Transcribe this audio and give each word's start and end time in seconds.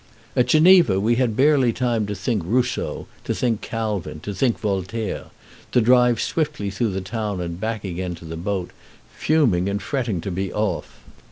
At 0.35 0.47
Geneva 0.47 0.99
we 0.99 1.17
had 1.17 1.35
barely 1.35 1.71
time 1.71 2.07
to 2.07 2.15
think 2.15 2.41
Rousseau, 2.43 3.05
to 3.23 3.35
think 3.35 3.61
Calvin, 3.61 4.19
to 4.21 4.33
think 4.33 4.57
Voltaire, 4.57 5.25
to 5.73 5.79
drive 5.79 6.19
swiftly 6.19 6.71
through 6.71 6.89
the 6.89 7.01
town 7.01 7.39
and 7.39 7.59
back 7.61 7.83
again 7.83 8.15
to 8.15 8.25
the 8.25 8.35
boat, 8.35 8.71
fuming 9.15 9.69
and 9.69 9.79
fretting 9.79 10.19
to 10.21 10.31
be 10.31 10.51
off. 10.51 11.03